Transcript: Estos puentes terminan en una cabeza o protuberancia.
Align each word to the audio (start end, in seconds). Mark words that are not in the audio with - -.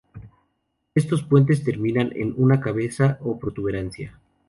Estos 0.95 1.21
puentes 1.21 1.63
terminan 1.63 2.11
en 2.15 2.33
una 2.35 2.59
cabeza 2.59 3.19
o 3.21 3.37
protuberancia. 3.37 4.19